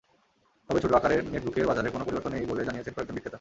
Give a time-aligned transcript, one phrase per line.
[0.69, 3.29] তবে ছোট আকারের নেটবুকের বাজারে কোনো পরিবর্তন নেই বলে জানিয়েছেন কয়েকজন বিক্রেতা।